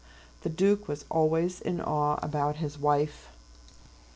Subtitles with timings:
[0.41, 3.27] The Duke was always in awe about his wife.